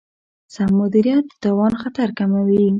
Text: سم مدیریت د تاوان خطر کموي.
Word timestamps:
سم 0.53 0.69
مدیریت 0.79 1.25
د 1.29 1.33
تاوان 1.43 1.73
خطر 1.81 2.07
کموي. 2.17 2.65